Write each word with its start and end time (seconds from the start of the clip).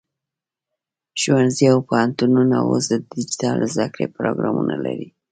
ښوونځي 1.21 1.65
او 1.73 1.79
پوهنتونونه 1.89 2.55
اوس 2.67 2.83
د 2.91 2.93
ډیجیټل 3.11 3.57
زده 3.73 3.87
کړې 3.93 4.07
پروګرامونه 4.17 4.73
لري. 4.85 5.07